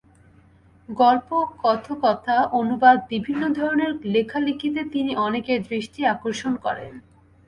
[0.89, 1.29] গল্প,
[1.57, 6.91] কথকতা, অনুবাদ বিভিন্ন ধরনের লেখালেখিতে তিনি অনেকের দৃষ্টি আকর্ষণ করেন।